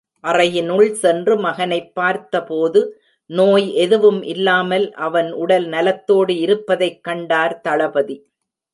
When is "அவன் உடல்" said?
4.91-5.65